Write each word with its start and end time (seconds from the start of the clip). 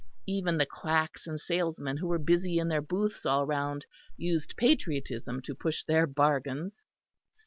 Even 0.25 0.57
the 0.57 0.65
quacks 0.65 1.27
and 1.27 1.39
salesmen 1.39 1.95
who 1.97 2.07
were 2.07 2.17
busy 2.17 2.57
in 2.57 2.69
their 2.69 2.81
booths 2.81 3.23
all 3.23 3.45
round 3.45 3.85
used 4.17 4.57
patriotism 4.57 5.43
to 5.43 5.53
push 5.53 5.83
their 5.83 6.07
bargains. 6.07 6.83